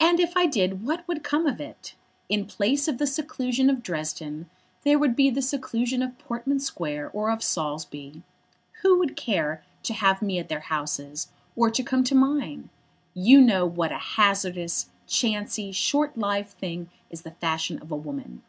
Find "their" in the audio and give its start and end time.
10.48-10.58